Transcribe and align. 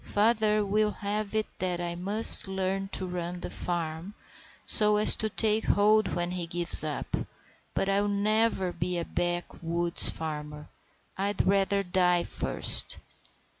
Father 0.03 0.65
will 0.65 0.89
have 0.89 1.35
it 1.35 1.45
that 1.59 1.79
I 1.79 1.93
must 1.93 2.47
learn 2.47 2.87
to 2.87 3.05
run 3.05 3.39
the 3.41 3.51
farm, 3.51 4.15
so 4.65 4.97
as 4.97 5.15
to 5.17 5.29
take 5.29 5.63
hold 5.65 6.15
when 6.15 6.31
he 6.31 6.47
gives 6.47 6.83
up. 6.83 7.15
But 7.75 7.87
I'll 7.87 8.07
never 8.07 8.71
be 8.71 8.97
a 8.97 9.05
backwoods 9.05 10.09
farmer; 10.09 10.69
I'd 11.19 11.45
rather 11.45 11.83
die 11.83 12.23
first!" 12.23 12.97